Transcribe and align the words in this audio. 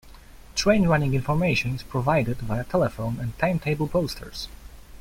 Train 0.55 0.87
running 0.87 1.13
information 1.13 1.75
is 1.75 1.83
provided 1.83 2.37
via 2.37 2.63
telephone 2.63 3.19
and 3.19 3.37
timetable 3.37 3.87
posters. 3.87 4.47